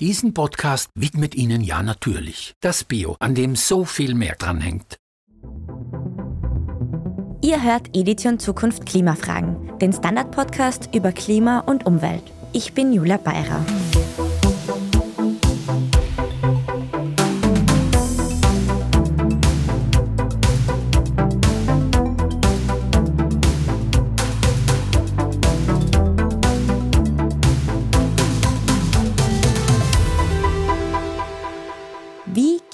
[0.00, 4.98] Diesen Podcast widmet Ihnen ja natürlich das Bio, an dem so viel mehr dranhängt.
[7.42, 12.24] Ihr hört Edition Zukunft Klimafragen, den Standard-Podcast über Klima und Umwelt.
[12.52, 13.64] Ich bin Julia Beirer.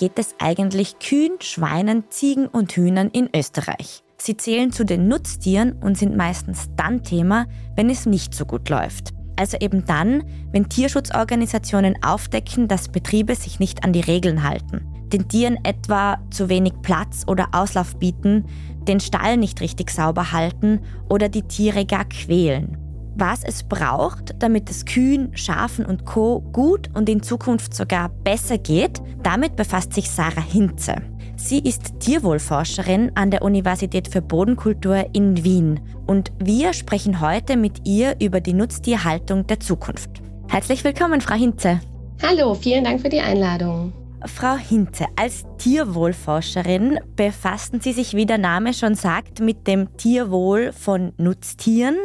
[0.03, 4.03] Geht es eigentlich Kühen, Schweinen, Ziegen und Hühnern in Österreich.
[4.19, 8.69] Sie zählen zu den Nutztieren und sind meistens dann Thema, wenn es nicht so gut
[8.69, 9.11] läuft.
[9.37, 15.29] Also eben dann, wenn Tierschutzorganisationen aufdecken, dass Betriebe sich nicht an die Regeln halten, den
[15.29, 18.47] Tieren etwa zu wenig Platz oder Auslauf bieten,
[18.89, 22.82] den Stall nicht richtig sauber halten oder die Tiere gar quälen
[23.15, 26.41] was es braucht, damit es Kühen, Schafen und Co.
[26.53, 30.97] gut und in Zukunft sogar besser geht, damit befasst sich Sarah Hinze.
[31.37, 37.87] Sie ist Tierwohlforscherin an der Universität für Bodenkultur in Wien und wir sprechen heute mit
[37.87, 40.23] ihr über die Nutztierhaltung der Zukunft.
[40.49, 41.81] Herzlich willkommen, Frau Hinze.
[42.23, 43.93] Hallo, vielen Dank für die Einladung.
[44.25, 50.73] Frau Hinze, als Tierwohlforscherin befassen Sie sich, wie der Name schon sagt, mit dem Tierwohl
[50.73, 51.97] von Nutztieren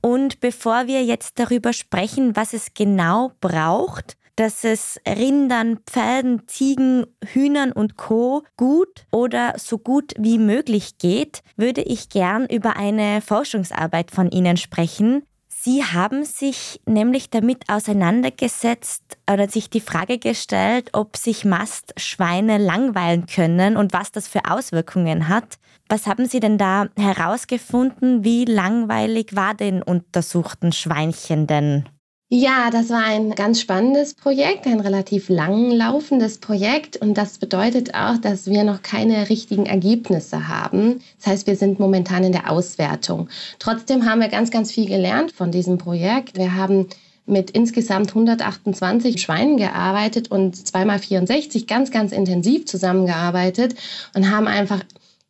[0.00, 7.06] und bevor wir jetzt darüber sprechen, was es genau braucht, dass es Rindern, Pferden, Ziegen,
[7.24, 8.44] Hühnern und Co.
[8.56, 14.58] gut oder so gut wie möglich geht, würde ich gern über eine Forschungsarbeit von Ihnen
[14.58, 15.22] sprechen,
[15.66, 23.26] Sie haben sich nämlich damit auseinandergesetzt oder sich die Frage gestellt, ob sich Mastschweine langweilen
[23.26, 25.58] können und was das für Auswirkungen hat.
[25.88, 28.22] Was haben Sie denn da herausgefunden?
[28.22, 31.88] Wie langweilig war den untersuchten Schweinchen denn?
[32.28, 37.94] Ja, das war ein ganz spannendes Projekt, ein relativ lang laufendes Projekt und das bedeutet
[37.94, 41.00] auch, dass wir noch keine richtigen Ergebnisse haben.
[41.18, 43.28] Das heißt, wir sind momentan in der Auswertung.
[43.60, 46.36] Trotzdem haben wir ganz, ganz viel gelernt von diesem Projekt.
[46.36, 46.88] Wir haben
[47.26, 53.76] mit insgesamt 128 Schweinen gearbeitet und zweimal 64 ganz, ganz intensiv zusammengearbeitet
[54.14, 54.82] und haben einfach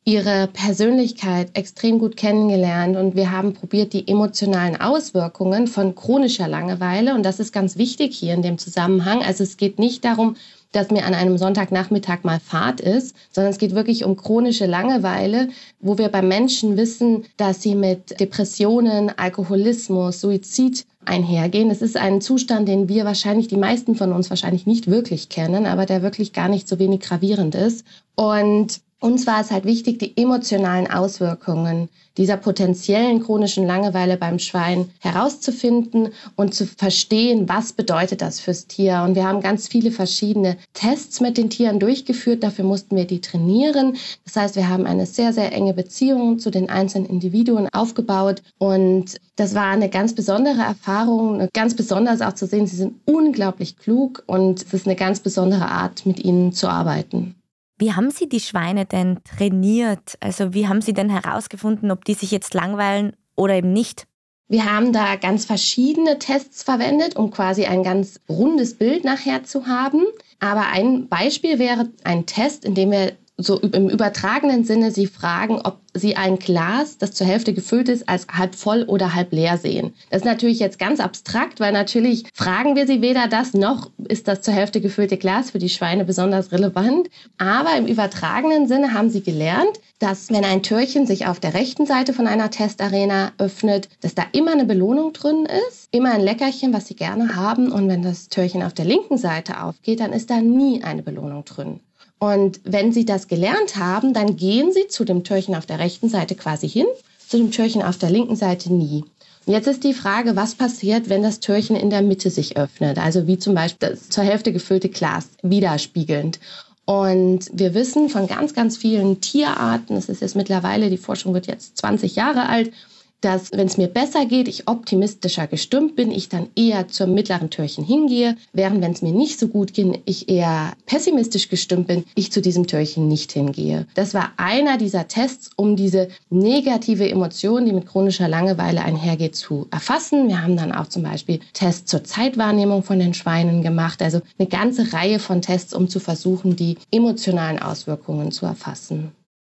[0.09, 7.13] ihre Persönlichkeit extrem gut kennengelernt und wir haben probiert, die emotionalen Auswirkungen von chronischer Langeweile,
[7.13, 10.37] und das ist ganz wichtig hier in dem Zusammenhang, also es geht nicht darum,
[10.71, 15.49] dass mir an einem Sonntagnachmittag mal Fahrt ist, sondern es geht wirklich um chronische Langeweile,
[15.81, 21.71] wo wir beim Menschen wissen, dass sie mit Depressionen, Alkoholismus, Suizid einhergehen.
[21.71, 25.67] Es ist ein Zustand, den wir wahrscheinlich, die meisten von uns wahrscheinlich nicht wirklich kennen,
[25.67, 27.85] aber der wirklich gar nicht so wenig gravierend ist.
[28.15, 34.91] Und uns war es halt wichtig, die emotionalen Auswirkungen dieser potenziellen chronischen Langeweile beim Schwein
[35.01, 39.03] herauszufinden und zu verstehen, was bedeutet das fürs Tier.
[39.05, 42.43] Und wir haben ganz viele verschiedene Tests mit den Tieren durchgeführt.
[42.43, 43.97] Dafür mussten wir die trainieren.
[44.25, 48.43] Das heißt, wir haben eine sehr, sehr enge Beziehung zu den einzelnen Individuen aufgebaut.
[48.59, 53.77] Und das war eine ganz besondere Erfahrung, ganz besonders auch zu sehen, sie sind unglaublich
[53.77, 57.35] klug und es ist eine ganz besondere Art, mit ihnen zu arbeiten.
[57.79, 60.17] Wie haben Sie die Schweine denn trainiert?
[60.21, 64.07] Also wie haben Sie denn herausgefunden, ob die sich jetzt langweilen oder eben nicht?
[64.49, 69.67] Wir haben da ganz verschiedene Tests verwendet, um quasi ein ganz rundes Bild nachher zu
[69.67, 70.05] haben.
[70.39, 75.61] Aber ein Beispiel wäre ein Test, in dem wir so im übertragenen Sinne Sie fragen,
[75.63, 79.59] ob Sie ein Glas, das zur Hälfte gefüllt ist, als halb voll oder halb leer
[79.59, 79.93] sehen.
[80.11, 84.29] Das ist natürlich jetzt ganz abstrakt, weil natürlich fragen wir Sie weder das noch ist
[84.29, 87.09] das zur Hälfte gefüllte Glas für die Schweine besonders relevant.
[87.37, 91.85] Aber im übertragenen Sinne haben Sie gelernt, dass wenn ein Türchen sich auf der rechten
[91.87, 96.73] Seite von einer Testarena öffnet, dass da immer eine Belohnung drin ist, immer ein Leckerchen,
[96.73, 97.71] was Sie gerne haben.
[97.71, 101.45] Und wenn das Türchen auf der linken Seite aufgeht, dann ist da nie eine Belohnung
[101.45, 101.81] drin.
[102.19, 106.09] Und wenn Sie das gelernt haben, dann gehen Sie zu dem Türchen auf der rechten
[106.09, 106.87] Seite quasi hin,
[107.27, 109.05] zu dem Türchen auf der linken Seite nie.
[109.45, 112.99] Und jetzt ist die Frage, was passiert, wenn das Türchen in der Mitte sich öffnet?
[112.99, 116.41] Also wie zum Beispiel das zur Hälfte gefüllte Glas, widerspiegelnd.
[116.85, 121.47] Und wir wissen von ganz, ganz vielen Tierarten, es ist jetzt mittlerweile, die Forschung wird
[121.49, 122.73] jetzt 20 Jahre alt,
[123.21, 127.51] dass wenn es mir besser geht, ich optimistischer gestimmt bin, ich dann eher zum mittleren
[127.51, 132.05] Türchen hingehe, während wenn es mir nicht so gut geht, ich eher pessimistisch gestimmt bin,
[132.15, 133.87] ich zu diesem Türchen nicht hingehe.
[133.95, 139.67] Das war einer dieser Tests, um diese negative Emotion, die mit chronischer Langeweile einhergeht, zu
[139.71, 140.29] erfassen.
[140.29, 144.49] Wir haben dann auch zum Beispiel Tests zur Zeitwahrnehmung von den Schweinen gemacht, also eine
[144.49, 149.13] ganze Reihe von Tests, um zu versuchen, die emotionalen Auswirkungen zu erfassen.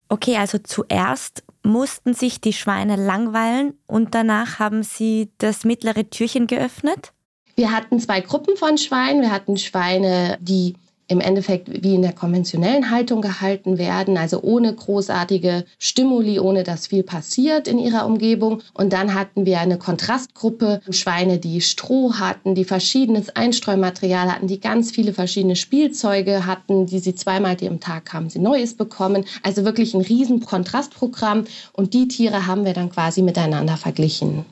[0.10, 6.48] Okay, also zuerst mussten sich die Schweine langweilen und danach haben sie das mittlere Türchen
[6.48, 7.14] geöffnet?
[7.56, 9.22] Wir hatten zwei Gruppen von Schweinen.
[9.22, 10.76] Wir hatten Schweine, die
[11.08, 16.88] im Endeffekt wie in der konventionellen Haltung gehalten werden, also ohne großartige Stimuli, ohne dass
[16.88, 18.62] viel passiert in ihrer Umgebung.
[18.74, 24.60] Und dann hatten wir eine Kontrastgruppe, Schweine, die Stroh hatten, die verschiedenes Einstreumaterial hatten, die
[24.60, 29.26] ganz viele verschiedene Spielzeuge hatten, die sie zweimal am Tag haben sie Neues bekommen.
[29.42, 31.46] Also wirklich ein riesen Kontrastprogramm.
[31.74, 34.46] Und die Tiere haben wir dann quasi miteinander verglichen.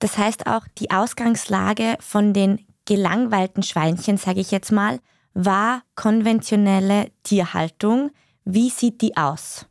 [0.00, 4.98] Das heißt auch, die Ausgangslage von den gelangweilten Schweinchen, sage ich jetzt mal,
[5.34, 8.10] war konventionelle Tierhaltung.
[8.44, 9.66] Wie sieht die aus?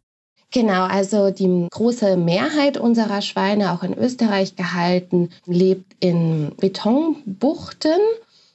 [0.54, 8.00] Genau, also die große Mehrheit unserer Schweine, auch in Österreich gehalten, lebt in Betonbuchten,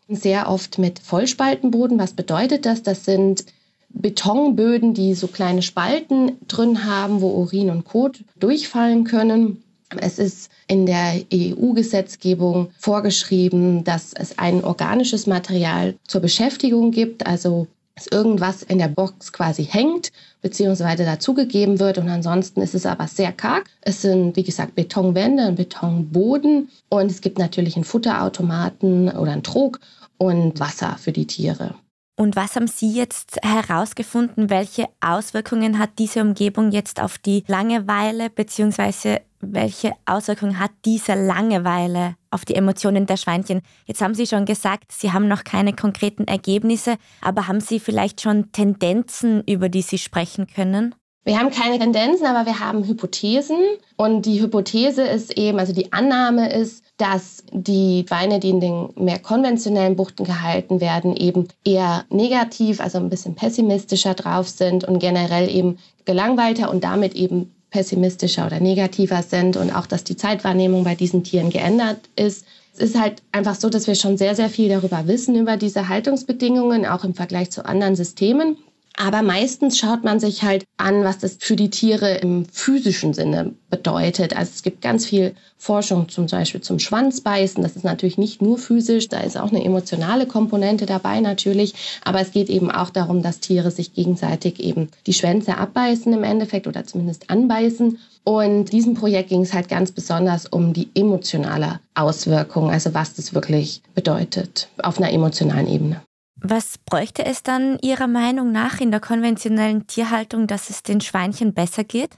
[0.08, 1.98] sehr oft mit Vollspaltenboden.
[1.98, 2.82] Was bedeutet das?
[2.82, 3.46] Das sind
[3.88, 9.62] Betonböden, die so kleine Spalten drin haben, wo Urin und Kot durchfallen können.
[9.98, 17.68] Es ist in der EU-Gesetzgebung vorgeschrieben, dass es ein organisches Material zur Beschäftigung gibt, also
[17.94, 20.12] dass irgendwas in der Box quasi hängt
[20.42, 23.64] beziehungsweise dazugegeben wird und ansonsten ist es aber sehr karg.
[23.80, 29.42] Es sind, wie gesagt, Betonwände, ein Betonboden und es gibt natürlich einen Futterautomaten oder einen
[29.42, 29.80] Trog
[30.18, 31.74] und Wasser für die Tiere.
[32.18, 34.48] Und was haben Sie jetzt herausgefunden?
[34.48, 42.16] Welche Auswirkungen hat diese Umgebung jetzt auf die Langeweile beziehungsweise welche Auswirkungen hat diese Langeweile
[42.30, 43.62] auf die Emotionen der Schweinchen?
[43.86, 48.20] Jetzt haben Sie schon gesagt, Sie haben noch keine konkreten Ergebnisse, aber haben Sie vielleicht
[48.20, 50.94] schon Tendenzen, über die Sie sprechen können?
[51.26, 53.58] Wir haben keine Tendenzen, aber wir haben Hypothesen.
[53.96, 58.90] Und die Hypothese ist eben, also die Annahme ist, dass die Schweine, die in den
[58.94, 65.00] mehr konventionellen Buchten gehalten werden, eben eher negativ, also ein bisschen pessimistischer drauf sind und
[65.00, 70.82] generell eben gelangweilter und damit eben pessimistischer oder negativer sind und auch, dass die Zeitwahrnehmung
[70.82, 72.46] bei diesen Tieren geändert ist.
[72.72, 75.90] Es ist halt einfach so, dass wir schon sehr, sehr viel darüber wissen, über diese
[75.90, 78.56] Haltungsbedingungen, auch im Vergleich zu anderen Systemen.
[78.98, 83.52] Aber meistens schaut man sich halt an, was das für die Tiere im physischen Sinne
[83.68, 84.34] bedeutet.
[84.34, 87.62] Also es gibt ganz viel Forschung zum Beispiel zum Schwanzbeißen.
[87.62, 91.74] Das ist natürlich nicht nur physisch, da ist auch eine emotionale Komponente dabei natürlich.
[92.04, 96.24] Aber es geht eben auch darum, dass Tiere sich gegenseitig eben die Schwänze abbeißen im
[96.24, 97.98] Endeffekt oder zumindest anbeißen.
[98.24, 103.34] Und diesem Projekt ging es halt ganz besonders um die emotionale Auswirkung, also was das
[103.34, 106.00] wirklich bedeutet auf einer emotionalen Ebene.
[106.48, 111.54] Was bräuchte es dann Ihrer Meinung nach in der konventionellen Tierhaltung, dass es den Schweinchen
[111.54, 112.10] besser geht?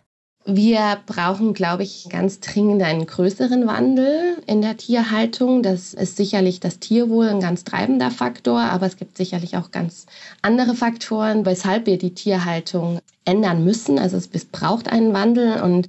[0.44, 5.62] Wir brauchen, glaube ich, ganz dringend einen größeren Wandel in der Tierhaltung.
[5.62, 10.04] Das ist sicherlich das Tierwohl ein ganz treibender Faktor, aber es gibt sicherlich auch ganz
[10.42, 13.98] andere Faktoren, weshalb wir die Tierhaltung ändern müssen.
[13.98, 15.88] Also es braucht einen Wandel und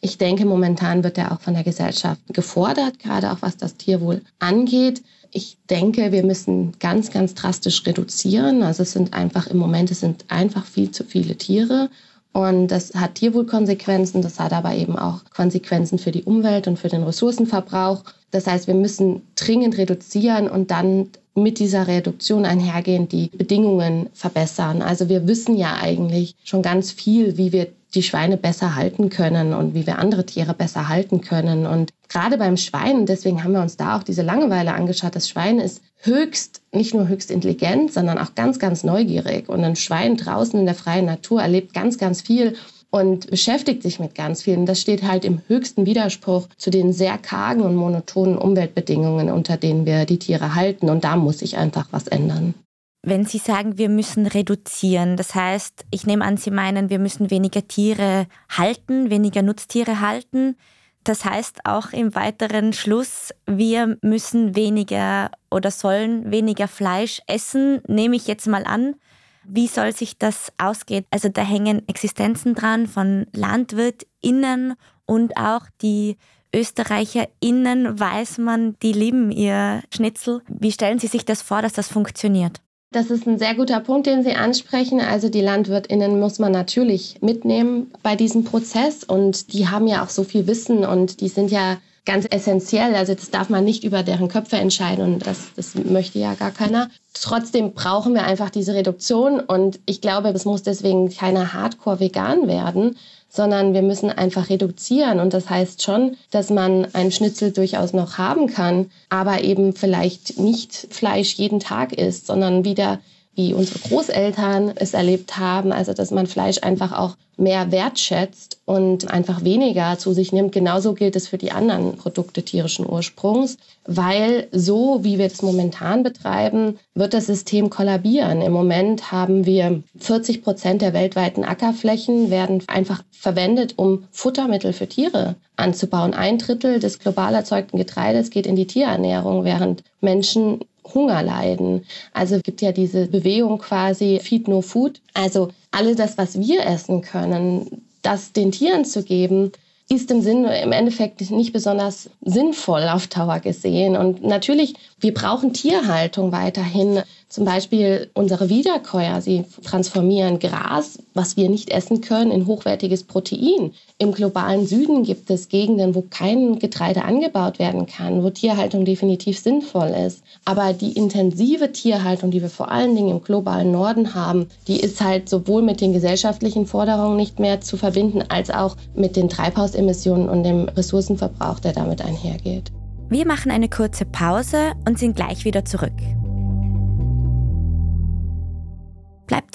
[0.00, 4.22] ich denke, momentan wird er auch von der Gesellschaft gefordert, gerade auch was das Tierwohl
[4.38, 5.02] angeht.
[5.32, 8.62] Ich denke, wir müssen ganz, ganz drastisch reduzieren.
[8.62, 11.88] Also es sind einfach im Moment, es sind einfach viel zu viele Tiere.
[12.32, 16.88] Und das hat Tierwohlkonsequenzen, das hat aber eben auch Konsequenzen für die Umwelt und für
[16.88, 18.04] den Ressourcenverbrauch.
[18.30, 24.82] Das heißt, wir müssen dringend reduzieren und dann mit dieser Reduktion einhergehend die Bedingungen verbessern.
[24.82, 29.52] Also wir wissen ja eigentlich schon ganz viel, wie wir die Schweine besser halten können
[29.52, 31.66] und wie wir andere Tiere besser halten können.
[31.66, 35.58] Und gerade beim Schwein, deswegen haben wir uns da auch diese Langeweile angeschaut, das Schwein
[35.58, 39.48] ist höchst, nicht nur höchst intelligent, sondern auch ganz, ganz neugierig.
[39.48, 42.54] Und ein Schwein draußen in der freien Natur erlebt ganz, ganz viel
[42.90, 44.66] und beschäftigt sich mit ganz vielen.
[44.66, 49.86] Das steht halt im höchsten Widerspruch zu den sehr kargen und monotonen Umweltbedingungen, unter denen
[49.86, 50.90] wir die Tiere halten.
[50.90, 52.54] Und da muss sich einfach was ändern.
[53.02, 57.30] Wenn Sie sagen, wir müssen reduzieren, das heißt, ich nehme an, Sie meinen, wir müssen
[57.30, 60.56] weniger Tiere halten, weniger Nutztiere halten.
[61.04, 68.16] Das heißt auch im weiteren Schluss, wir müssen weniger oder sollen weniger Fleisch essen, nehme
[68.16, 68.96] ich jetzt mal an.
[69.44, 71.04] Wie soll sich das ausgehen?
[71.10, 74.74] Also da hängen Existenzen dran von LandwirtInnen
[75.06, 76.16] und auch die
[76.54, 80.42] ÖsterreicherInnen, weiß man, die lieben ihr Schnitzel.
[80.48, 82.60] Wie stellen Sie sich das vor, dass das funktioniert?
[82.92, 85.00] Das ist ein sehr guter Punkt, den Sie ansprechen.
[85.00, 90.08] Also die Landwirtinnen muss man natürlich mitnehmen bei diesem Prozess und die haben ja auch
[90.08, 92.94] so viel Wissen und die sind ja ganz essentiell.
[92.94, 96.50] Also das darf man nicht über deren Köpfe entscheiden und das, das möchte ja gar
[96.50, 96.88] keiner.
[97.14, 102.96] Trotzdem brauchen wir einfach diese Reduktion und ich glaube, es muss deswegen keiner Hardcore-Vegan werden,
[103.28, 105.20] sondern wir müssen einfach reduzieren.
[105.20, 110.38] Und das heißt schon, dass man einen Schnitzel durchaus noch haben kann, aber eben vielleicht
[110.38, 112.98] nicht Fleisch jeden Tag isst, sondern wieder
[113.34, 119.10] wie unsere Großeltern es erlebt haben, also dass man Fleisch einfach auch mehr wertschätzt und
[119.10, 120.52] einfach weniger zu sich nimmt.
[120.52, 123.56] Genauso gilt es für die anderen Produkte tierischen Ursprungs,
[123.86, 128.42] weil so wie wir es momentan betreiben, wird das System kollabieren.
[128.42, 134.86] Im Moment haben wir 40 Prozent der weltweiten Ackerflächen werden einfach verwendet, um Futtermittel für
[134.86, 136.14] Tiere anzubauen.
[136.14, 140.60] Ein Drittel des global erzeugten Getreides geht in die Tierernährung, während Menschen
[140.94, 141.84] Hunger leiden.
[142.12, 145.00] Also gibt ja diese Bewegung quasi Feed No Food.
[145.14, 149.52] Also alles das, was wir essen können, das den Tieren zu geben,
[149.88, 153.96] ist im Sinn im Endeffekt nicht besonders sinnvoll auf Dauer gesehen.
[153.96, 157.02] Und natürlich, wir brauchen Tierhaltung weiterhin.
[157.30, 163.70] Zum Beispiel unsere Wiederkäuer, sie transformieren Gras, was wir nicht essen können, in hochwertiges Protein.
[163.98, 169.38] Im globalen Süden gibt es Gegenden, wo kein Getreide angebaut werden kann, wo Tierhaltung definitiv
[169.38, 170.24] sinnvoll ist.
[170.44, 175.00] Aber die intensive Tierhaltung, die wir vor allen Dingen im globalen Norden haben, die ist
[175.00, 180.28] halt sowohl mit den gesellschaftlichen Forderungen nicht mehr zu verbinden, als auch mit den Treibhausemissionen
[180.28, 182.72] und dem Ressourcenverbrauch, der damit einhergeht.
[183.08, 185.92] Wir machen eine kurze Pause und sind gleich wieder zurück.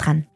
[0.06, 0.35] Dran.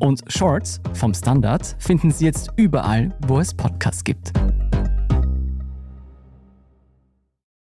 [0.00, 4.32] Und Shorts vom Standard finden Sie jetzt überall, wo es Podcasts gibt.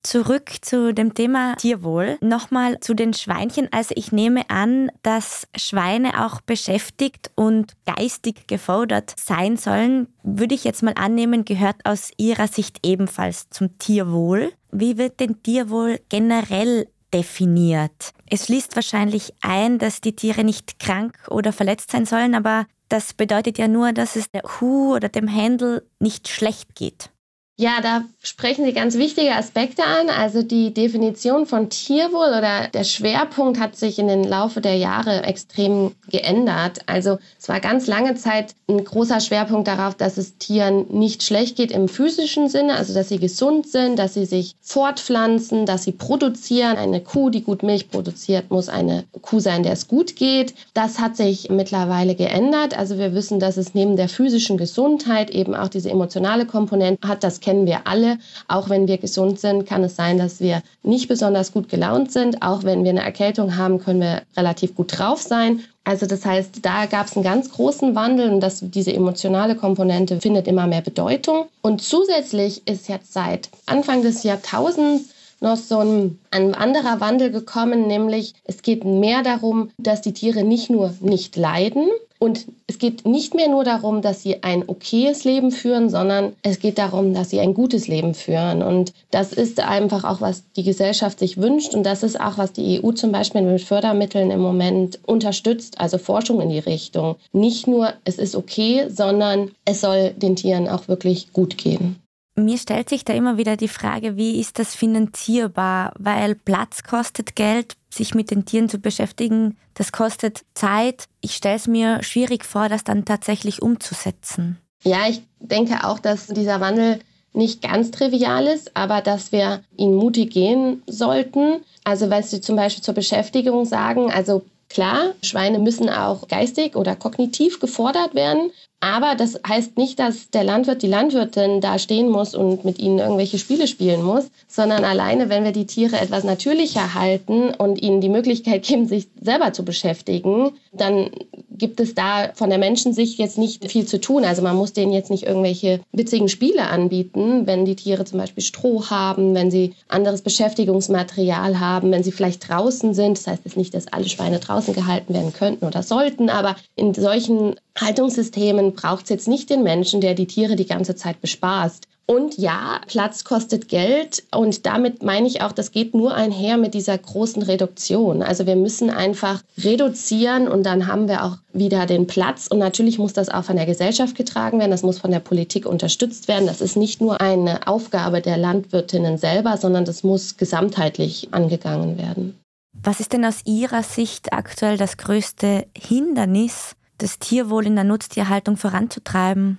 [0.06, 2.20] Zurück zu dem Thema Tierwohl.
[2.22, 3.68] Nochmal zu den Schweinchen.
[3.72, 10.08] Also ich nehme an, dass Schweine auch beschäftigt und geistig gefordert sein sollen.
[10.22, 14.54] Würde ich jetzt mal annehmen, gehört aus Ihrer Sicht ebenfalls zum Tierwohl.
[14.72, 18.12] Wie wird denn Tierwohl generell definiert?
[18.30, 23.14] Es schließt wahrscheinlich ein, dass die Tiere nicht krank oder verletzt sein sollen, aber das
[23.14, 27.10] bedeutet ja nur, dass es der Kuh oder dem Händel nicht schlecht geht.
[27.58, 30.10] Ja, da sprechen Sie ganz wichtige Aspekte an.
[30.10, 35.24] Also die Definition von Tierwohl oder der Schwerpunkt hat sich in den Laufe der Jahre
[35.24, 36.80] extrem geändert.
[36.86, 41.56] Also es war ganz lange Zeit ein großer Schwerpunkt darauf, dass es Tieren nicht schlecht
[41.56, 45.94] geht im physischen Sinne, also dass sie gesund sind, dass sie sich fortpflanzen, dass sie
[45.94, 46.76] produzieren.
[46.76, 50.56] Eine Kuh, die gut Milch produziert, muss eine Kuh sein, der es gut geht.
[50.74, 52.78] Das hat sich mittlerweile geändert.
[52.78, 57.24] Also wir wissen, dass es neben der physischen Gesundheit eben auch diese emotionale Komponente hat.
[57.24, 58.18] Das kennen wir alle.
[58.48, 62.42] Auch wenn wir gesund sind, kann es sein, dass wir nicht besonders gut gelaunt sind.
[62.42, 65.62] Auch wenn wir eine Erkältung haben, können wir relativ gut drauf sein.
[65.84, 70.20] Also das heißt, da gab es einen ganz großen Wandel und das, diese emotionale Komponente
[70.20, 71.46] findet immer mehr Bedeutung.
[71.62, 77.86] Und zusätzlich ist jetzt seit Anfang des Jahrtausends noch so ein, ein anderer Wandel gekommen,
[77.86, 83.06] nämlich es geht mehr darum, dass die Tiere nicht nur nicht leiden, und es geht
[83.06, 87.30] nicht mehr nur darum, dass sie ein okayes Leben führen, sondern es geht darum, dass
[87.30, 88.64] sie ein gutes Leben führen.
[88.64, 91.76] Und das ist einfach auch, was die Gesellschaft sich wünscht.
[91.76, 95.98] Und das ist auch, was die EU zum Beispiel mit Fördermitteln im Moment unterstützt, also
[95.98, 97.18] Forschung in die Richtung.
[97.34, 101.98] Nicht nur, es ist okay, sondern es soll den Tieren auch wirklich gut gehen.
[102.38, 105.94] Mir stellt sich da immer wieder die Frage, wie ist das finanzierbar?
[105.98, 111.06] Weil Platz kostet Geld, sich mit den Tieren zu beschäftigen, das kostet Zeit.
[111.22, 114.58] Ich stelle es mir schwierig vor, das dann tatsächlich umzusetzen.
[114.84, 117.00] Ja, ich denke auch, dass dieser Wandel
[117.34, 121.58] nicht ganz trivial ist, aber dass wir ihn mutig gehen sollten.
[121.84, 126.96] Also, was Sie zum Beispiel zur Beschäftigung sagen, also klar, Schweine müssen auch geistig oder
[126.96, 128.52] kognitiv gefordert werden,
[128.86, 133.00] Aber das heißt nicht, dass der Landwirt, die Landwirtin da stehen muss und mit ihnen
[133.00, 134.26] irgendwelche Spiele spielen muss,
[134.56, 139.08] sondern alleine, wenn wir die Tiere etwas natürlicher halten und ihnen die Möglichkeit geben, sich
[139.22, 141.10] selber zu beschäftigen, dann
[141.52, 144.24] gibt es da von der Menschensicht jetzt nicht viel zu tun.
[144.24, 148.44] Also man muss denen jetzt nicht irgendwelche witzigen Spiele anbieten, wenn die Tiere zum Beispiel
[148.44, 153.18] Stroh haben, wenn sie anderes Beschäftigungsmaterial haben, wenn sie vielleicht draußen sind.
[153.18, 156.94] Das heißt jetzt nicht, dass alle Schweine draußen gehalten werden könnten oder sollten, aber in
[156.94, 161.88] solchen Haltungssystemen braucht es jetzt nicht den Menschen, der die Tiere die ganze Zeit bespaßt.
[162.08, 166.76] Und ja, Platz kostet Geld und damit meine ich auch, das geht nur einher mit
[166.76, 168.22] dieser großen Reduktion.
[168.22, 173.00] Also wir müssen einfach reduzieren und dann haben wir auch wieder den Platz und natürlich
[173.00, 176.46] muss das auch von der Gesellschaft getragen werden, das muss von der Politik unterstützt werden.
[176.46, 182.38] Das ist nicht nur eine Aufgabe der Landwirtinnen selber, sondern das muss gesamtheitlich angegangen werden.
[182.84, 188.58] Was ist denn aus Ihrer Sicht aktuell das größte Hindernis, das Tierwohl in der Nutztierhaltung
[188.58, 189.58] voranzutreiben?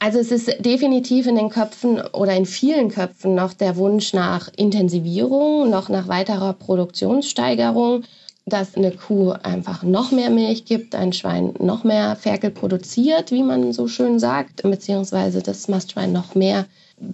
[0.00, 4.48] Also es ist definitiv in den Köpfen oder in vielen Köpfen noch der Wunsch nach
[4.56, 8.04] Intensivierung, noch nach weiterer Produktionssteigerung,
[8.46, 13.42] dass eine Kuh einfach noch mehr Milch gibt, ein Schwein noch mehr Ferkel produziert, wie
[13.42, 16.66] man so schön sagt, beziehungsweise das Mastschwein noch mehr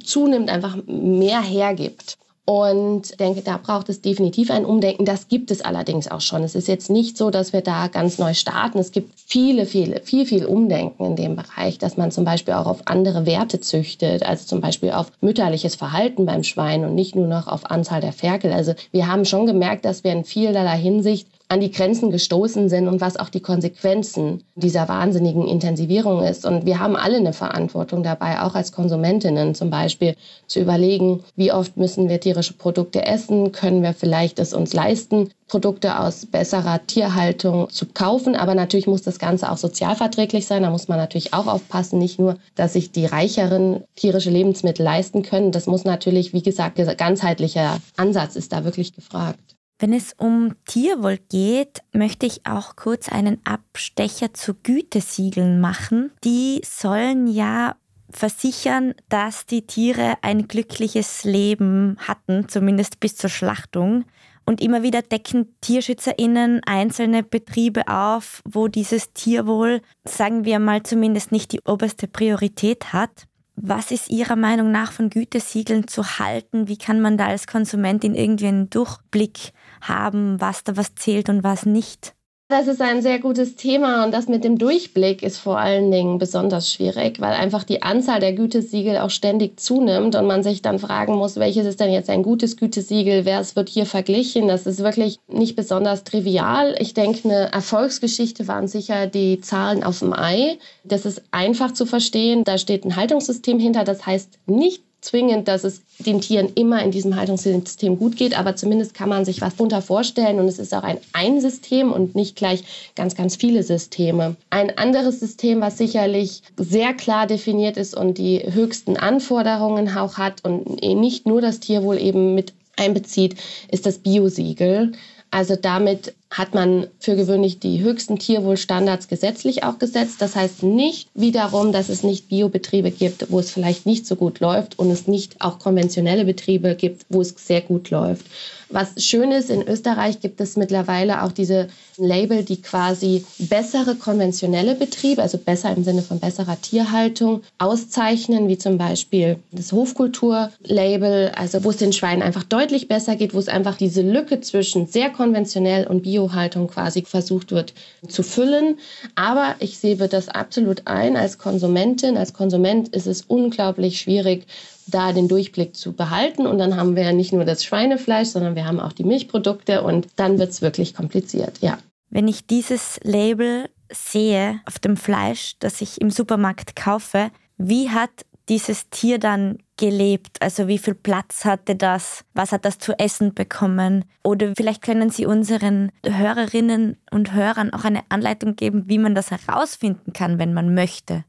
[0.03, 2.19] zunimmt, einfach mehr hergibt.
[2.47, 5.07] Und denke, da braucht es definitiv ein Umdenken.
[5.07, 6.43] Das gibt es allerdings auch schon.
[6.43, 8.79] Es ist jetzt nicht so, dass wir da ganz neu starten.
[8.79, 12.67] Es gibt viele, viele, viel, viel Umdenken in dem Bereich, dass man zum Beispiel auch
[12.67, 17.27] auf andere Werte züchtet, also zum Beispiel auf mütterliches Verhalten beim Schwein und nicht nur
[17.27, 18.53] noch auf Anzahl der Ferkel.
[18.53, 22.89] Also wir haben schon gemerkt, dass wir in vielerlei Hinsicht an die Grenzen gestoßen sind
[22.89, 26.45] und was auch die Konsequenzen dieser wahnsinnigen Intensivierung ist.
[26.45, 30.17] Und wir haben alle eine Verantwortung dabei, auch als Konsumentinnen zum Beispiel
[30.49, 35.31] zu überlegen, wie oft müssen wir tierische Produkte essen, können wir vielleicht es uns leisten,
[35.47, 38.35] Produkte aus besserer Tierhaltung zu kaufen.
[38.35, 40.65] Aber natürlich muss das Ganze auch sozialverträglich sein.
[40.65, 45.23] Da muss man natürlich auch aufpassen, nicht nur, dass sich die reicheren tierische Lebensmittel leisten
[45.23, 45.53] können.
[45.53, 49.55] Das muss natürlich, wie gesagt, ganzheitlicher Ansatz ist da wirklich gefragt.
[49.79, 56.13] Wenn es um Tierwohl geht, möchte ich auch kurz einen Abstecher zu Gütesiegeln machen.
[56.23, 57.75] Die sollen ja
[58.09, 64.05] versichern, dass die Tiere ein glückliches Leben hatten, zumindest bis zur Schlachtung.
[64.47, 71.33] Und immer wieder decken TierschützerInnen einzelne Betriebe auf, wo dieses Tierwohl, sagen wir mal, zumindest
[71.33, 73.27] nicht die oberste Priorität hat.
[73.57, 76.69] Was ist Ihrer Meinung nach von Gütesiegeln zu halten?
[76.69, 79.53] Wie kann man da als Konsumentin irgendwie einen Durchblick
[79.89, 82.15] haben, was da was zählt und was nicht?
[82.49, 86.19] Das ist ein sehr gutes Thema und das mit dem Durchblick ist vor allen Dingen
[86.19, 90.79] besonders schwierig, weil einfach die Anzahl der Gütesiegel auch ständig zunimmt und man sich dann
[90.79, 94.47] fragen muss, welches ist denn jetzt ein gutes Gütesiegel, wer es wird hier verglichen.
[94.47, 96.75] Das ist wirklich nicht besonders trivial.
[96.79, 100.59] Ich denke, eine Erfolgsgeschichte waren sicher die Zahlen auf dem Ei.
[100.85, 102.45] Das ist einfach zu verstehen.
[102.45, 103.85] Da steht ein Haltungssystem hinter.
[103.85, 108.57] Das heißt nicht zwingend, dass es den Tieren immer in diesem Haltungssystem gut geht, aber
[108.57, 112.15] zumindest kann man sich was darunter vorstellen und es ist auch ein ein System und
[112.15, 112.65] nicht gleich
[112.97, 114.37] ganz, ganz viele Systeme.
[114.51, 120.45] Ein anderes System, was sicherlich sehr klar definiert ist und die höchsten Anforderungen auch hat
[120.45, 123.37] und nicht nur das Tierwohl eben mit einbezieht,
[123.71, 124.93] ist das Biosiegel.
[125.31, 130.17] Also damit hat man für gewöhnlich die höchsten Tierwohlstandards gesetzlich auch gesetzt.
[130.19, 134.41] Das heißt nicht wiederum, dass es nicht Biobetriebe gibt, wo es vielleicht nicht so gut
[134.41, 138.27] läuft und es nicht auch konventionelle Betriebe gibt, wo es sehr gut läuft.
[138.75, 144.75] Was schön ist, in Österreich gibt es mittlerweile auch diese Label, die quasi bessere konventionelle
[144.75, 151.63] Betriebe, also besser im Sinne von besserer Tierhaltung, auszeichnen, wie zum Beispiel das Hofkultur-Label, also
[151.63, 155.11] wo es den Schweinen einfach deutlich besser geht, wo es einfach diese Lücke zwischen sehr
[155.11, 157.75] konventionell und Biohaltung quasi versucht wird
[158.09, 158.79] zu füllen.
[159.15, 162.17] Aber ich sehe das absolut ein als Konsumentin.
[162.17, 164.47] Als Konsument ist es unglaublich schwierig,
[164.87, 166.47] da den Durchblick zu behalten.
[166.47, 169.83] Und dann haben wir ja nicht nur das Schweinefleisch, sondern wir haben auch die Milchprodukte
[169.83, 171.79] und dann wird es wirklich kompliziert, ja.
[172.11, 178.11] Wenn ich dieses Label sehe auf dem Fleisch, das ich im Supermarkt kaufe, wie hat
[178.49, 180.41] dieses Tier dann gelebt?
[180.41, 182.25] Also wie viel Platz hatte das?
[182.35, 184.05] Was hat das zu essen bekommen?
[184.23, 189.31] Oder vielleicht können Sie unseren Hörerinnen und Hörern auch eine Anleitung geben, wie man das
[189.31, 191.25] herausfinden kann, wenn man möchte.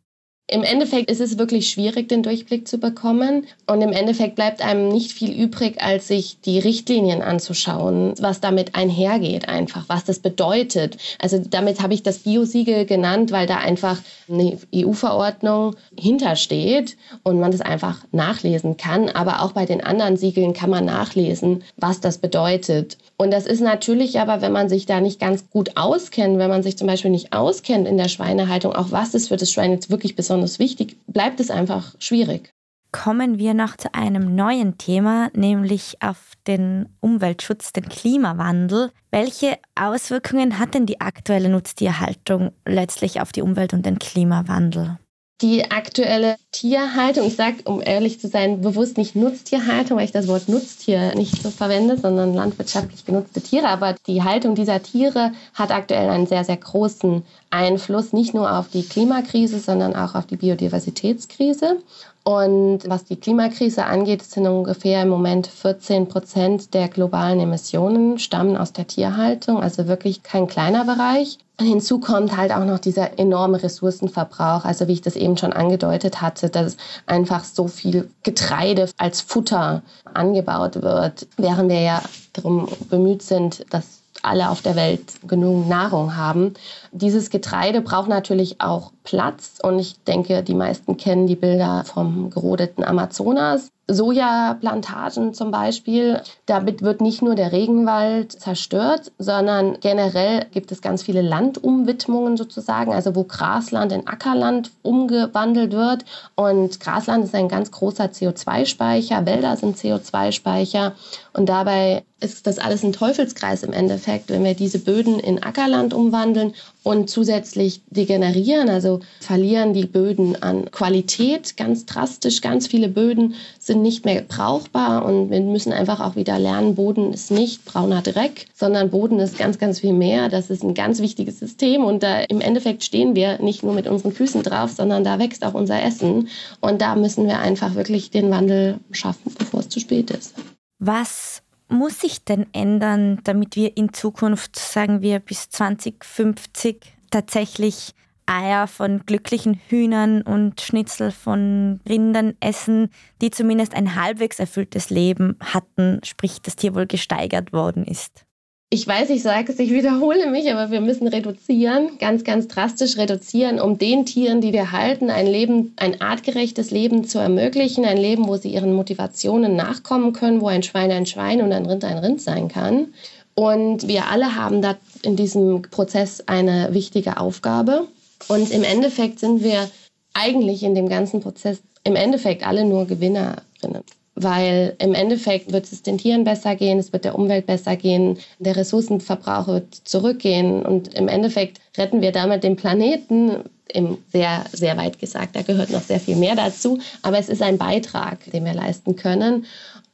[0.48, 3.48] Im Endeffekt ist es wirklich schwierig, den Durchblick zu bekommen.
[3.66, 8.76] Und im Endeffekt bleibt einem nicht viel übrig, als sich die Richtlinien anzuschauen, was damit
[8.76, 10.98] einhergeht einfach, was das bedeutet.
[11.18, 17.52] Also damit habe ich das Biosiegel genannt, weil da einfach eine EU-Verordnung hintersteht und man
[17.52, 19.10] das einfach nachlesen kann.
[19.10, 23.00] Aber auch bei den anderen Siegeln kann man nachlesen, was das bedeutet.
[23.18, 26.62] Und das ist natürlich aber, wenn man sich da nicht ganz gut auskennt, wenn man
[26.62, 29.90] sich zum Beispiel nicht auskennt in der Schweinehaltung, auch was ist für das Schwein jetzt
[29.90, 32.52] wirklich besonders besonders wichtig, bleibt es einfach schwierig.
[32.92, 38.92] Kommen wir noch zu einem neuen Thema, nämlich auf den Umweltschutz, den Klimawandel.
[39.12, 44.98] Welche Auswirkungen hat denn die aktuelle Nutztierhaltung letztlich auf die Umwelt und den Klimawandel?
[45.42, 50.30] Die aktuelle Tierhaltung, ich sage, um ehrlich zu sein, bewusst nicht Nutztierhaltung, weil ich das
[50.30, 53.68] Wort Nutztier nicht so verwende, sondern landwirtschaftlich genutzte Tiere.
[53.68, 57.24] Aber die Haltung dieser Tiere hat aktuell einen sehr, sehr großen
[57.56, 61.78] Einfluss, nicht nur auf die Klimakrise, sondern auch auf die Biodiversitätskrise.
[62.24, 68.58] Und was die Klimakrise angeht, sind ungefähr im Moment 14 Prozent der globalen Emissionen stammen
[68.58, 71.38] aus der Tierhaltung, also wirklich kein kleiner Bereich.
[71.62, 74.66] Hinzu kommt halt auch noch dieser enorme Ressourcenverbrauch.
[74.66, 79.84] Also wie ich das eben schon angedeutet hatte, dass einfach so viel Getreide als Futter
[80.14, 82.02] angebaut wird, während wir ja
[82.34, 86.56] darum bemüht sind, dass alle auf der Welt genug Nahrung haben.
[86.98, 92.30] Dieses Getreide braucht natürlich auch Platz und ich denke, die meisten kennen die Bilder vom
[92.30, 93.70] gerodeten Amazonas.
[93.88, 96.22] Sojaplantagen zum Beispiel.
[96.48, 102.92] Damit wird nicht nur der Regenwald zerstört, sondern generell gibt es ganz viele Landumwidmungen sozusagen,
[102.94, 106.06] also wo Grasland in Ackerland umgewandelt wird.
[106.34, 110.94] Und Grasland ist ein ganz großer CO2-Speicher, Wälder sind CO2-Speicher.
[111.34, 115.94] Und dabei ist das alles ein Teufelskreis im Endeffekt, wenn wir diese Böden in Ackerland
[115.94, 116.56] umwandeln
[116.86, 122.42] und zusätzlich degenerieren, also verlieren die Böden an Qualität ganz drastisch.
[122.42, 127.12] Ganz viele Böden sind nicht mehr brauchbar und wir müssen einfach auch wieder lernen, Boden
[127.12, 130.30] ist nicht brauner Dreck, sondern Boden ist ganz, ganz viel mehr.
[130.30, 133.88] Das ist ein ganz wichtiges System und da im Endeffekt stehen wir nicht nur mit
[133.88, 136.28] unseren Füßen drauf, sondern da wächst auch unser Essen
[136.62, 140.36] und da müssen wir einfach wirklich den Wandel schaffen, bevor es zu spät ist.
[140.78, 141.35] Was
[141.68, 146.78] muss sich denn ändern, damit wir in Zukunft, sagen wir bis 2050,
[147.10, 147.94] tatsächlich
[148.26, 152.90] Eier von glücklichen Hühnern und Schnitzel von Rindern essen,
[153.22, 158.26] die zumindest ein halbwegs erfülltes Leben hatten, sprich das Tierwohl gesteigert worden ist?
[158.72, 162.98] Ich weiß, ich sage es, ich wiederhole mich, aber wir müssen reduzieren, ganz, ganz drastisch
[162.98, 167.98] reduzieren, um den Tieren, die wir halten, ein Leben, ein artgerechtes Leben zu ermöglichen, ein
[167.98, 171.86] Leben, wo sie ihren Motivationen nachkommen können, wo ein Schwein ein Schwein und ein Rind
[171.86, 172.94] ein Rind sein kann.
[173.36, 177.88] Und wir alle haben da in diesem Prozess eine wichtige Aufgabe.
[178.28, 179.70] Und im Endeffekt sind wir
[180.14, 183.84] eigentlich in dem ganzen Prozess im Endeffekt alle nur Gewinnerinnen
[184.16, 188.18] weil im Endeffekt wird es den Tieren besser gehen, es wird der Umwelt besser gehen,
[188.40, 193.44] der Ressourcenverbrauch wird zurückgehen und im Endeffekt retten wir damit den Planeten.
[193.68, 197.42] Im sehr, sehr weit gesagt, da gehört noch sehr viel mehr dazu, aber es ist
[197.42, 199.46] ein Beitrag, den wir leisten können.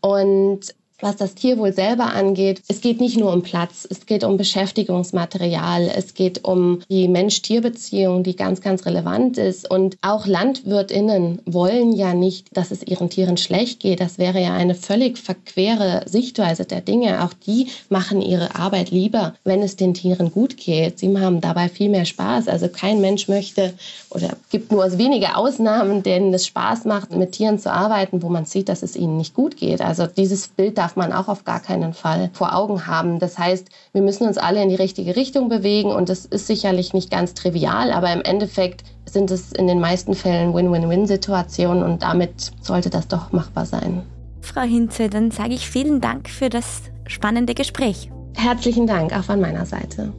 [0.01, 4.37] Und was das Tierwohl selber angeht, es geht nicht nur um Platz, es geht um
[4.37, 9.69] Beschäftigungsmaterial, es geht um die Mensch-Tier-Beziehung, die ganz, ganz relevant ist.
[9.69, 13.99] Und auch LandwirtInnen wollen ja nicht, dass es ihren Tieren schlecht geht.
[13.99, 17.23] Das wäre ja eine völlig verquere Sichtweise der Dinge.
[17.23, 20.99] Auch die machen ihre Arbeit lieber, wenn es den Tieren gut geht.
[20.99, 22.47] Sie haben dabei viel mehr Spaß.
[22.47, 23.73] Also kein Mensch möchte
[24.09, 28.45] oder gibt nur wenige Ausnahmen, denen es Spaß macht, mit Tieren zu arbeiten, wo man
[28.45, 29.81] sieht, dass es ihnen nicht gut geht.
[29.81, 33.19] Also dieses Bild darf darf man auch auf gar keinen Fall vor Augen haben.
[33.19, 36.93] Das heißt, wir müssen uns alle in die richtige Richtung bewegen und das ist sicherlich
[36.93, 42.51] nicht ganz trivial, aber im Endeffekt sind es in den meisten Fällen Win-Win-Win-Situationen und damit
[42.61, 44.03] sollte das doch machbar sein.
[44.41, 48.11] Frau Hinze, dann sage ich vielen Dank für das spannende Gespräch.
[48.35, 50.11] Herzlichen Dank auch von meiner Seite.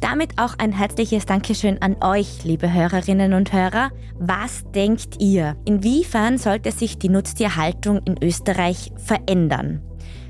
[0.00, 3.90] Damit auch ein herzliches Dankeschön an euch, liebe Hörerinnen und Hörer.
[4.18, 5.56] Was denkt ihr?
[5.64, 9.82] Inwiefern sollte sich die Nutztierhaltung in Österreich verändern?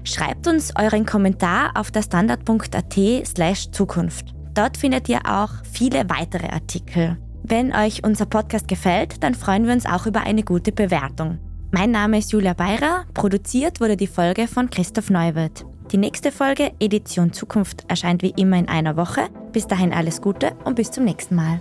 [0.05, 4.35] Schreibt uns euren Kommentar auf der standard.at slash Zukunft.
[4.55, 7.19] Dort findet ihr auch viele weitere Artikel.
[7.43, 11.39] Wenn euch unser Podcast gefällt, dann freuen wir uns auch über eine gute Bewertung.
[11.73, 15.65] Mein Name ist Julia Beirer, produziert wurde die Folge von Christoph Neuwirth.
[15.93, 19.29] Die nächste Folge Edition Zukunft erscheint wie immer in einer Woche.
[19.53, 21.61] Bis dahin alles Gute und bis zum nächsten Mal.